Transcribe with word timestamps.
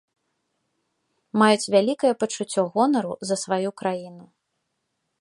Маюць 1.41 1.71
вялікае 1.75 2.13
пачуццё 2.21 2.61
гонару 2.73 3.13
за 3.33 3.41
сваю 3.45 3.69
краіну. 3.83 4.25